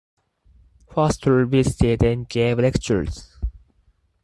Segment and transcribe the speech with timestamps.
[0.89, 3.37] Foster visited and gave lectures.